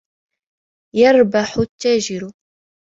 [0.95, 2.29] يَرْبَحُ التَّاجِرُ.